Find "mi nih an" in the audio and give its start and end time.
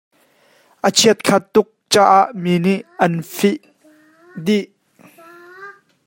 2.41-3.13